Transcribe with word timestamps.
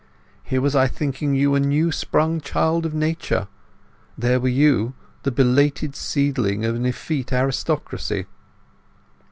Here 0.43 0.61
was 0.61 0.75
I 0.75 0.87
thinking 0.87 1.35
you 1.35 1.53
a 1.53 1.59
new 1.59 1.91
sprung 1.91 2.41
child 2.41 2.87
of 2.87 2.93
nature; 2.95 3.47
there 4.17 4.39
were 4.39 4.47
you, 4.47 4.95
the 5.21 5.29
belated 5.29 5.95
seedling 5.95 6.65
of 6.65 6.73
an 6.73 6.87
effete 6.87 7.31
aristocracy!" 7.31 8.25